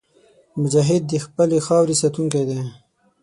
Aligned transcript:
مجاهد 0.61 1.03
د 1.07 1.13
خپلې 1.25 1.57
خاورې 1.65 1.95
ساتونکی 2.01 2.43
دی. 2.49 2.59